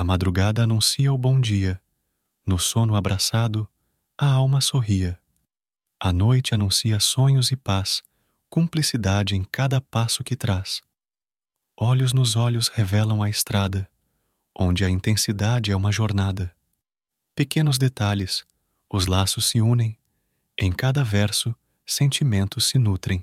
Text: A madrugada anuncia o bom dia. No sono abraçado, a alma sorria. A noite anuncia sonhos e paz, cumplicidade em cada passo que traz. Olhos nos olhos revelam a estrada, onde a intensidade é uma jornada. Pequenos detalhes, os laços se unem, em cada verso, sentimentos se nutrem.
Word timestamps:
A 0.00 0.02
madrugada 0.02 0.62
anuncia 0.62 1.12
o 1.12 1.18
bom 1.18 1.38
dia. 1.38 1.78
No 2.46 2.58
sono 2.58 2.96
abraçado, 2.96 3.68
a 4.16 4.24
alma 4.24 4.62
sorria. 4.62 5.20
A 6.02 6.10
noite 6.10 6.54
anuncia 6.54 6.98
sonhos 6.98 7.50
e 7.50 7.56
paz, 7.56 8.02
cumplicidade 8.48 9.36
em 9.36 9.44
cada 9.44 9.78
passo 9.78 10.24
que 10.24 10.34
traz. 10.34 10.80
Olhos 11.76 12.14
nos 12.14 12.34
olhos 12.34 12.68
revelam 12.68 13.22
a 13.22 13.28
estrada, 13.28 13.86
onde 14.58 14.86
a 14.86 14.88
intensidade 14.88 15.70
é 15.70 15.76
uma 15.76 15.92
jornada. 15.92 16.50
Pequenos 17.34 17.76
detalhes, 17.76 18.46
os 18.90 19.04
laços 19.04 19.50
se 19.50 19.60
unem, 19.60 19.98
em 20.56 20.72
cada 20.72 21.04
verso, 21.04 21.54
sentimentos 21.84 22.64
se 22.64 22.78
nutrem. 22.78 23.22